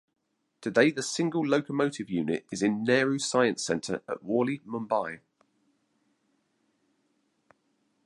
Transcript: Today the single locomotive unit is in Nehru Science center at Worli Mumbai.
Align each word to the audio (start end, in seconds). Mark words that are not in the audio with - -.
Today 0.61 0.89
the 0.89 1.03
single 1.03 1.45
locomotive 1.47 2.09
unit 2.09 2.47
is 2.51 2.63
in 2.63 2.83
Nehru 2.83 3.19
Science 3.19 3.63
center 3.63 4.01
at 4.09 4.23
Worli 4.23 4.59
Mumbai. 4.63 5.19